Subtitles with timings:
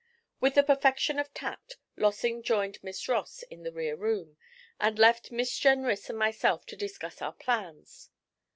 [0.39, 4.35] With the perfection of tact Lossing joined Miss Ross in the rear room,
[4.79, 8.09] and left Miss Jenrys and myself to discuss our plans.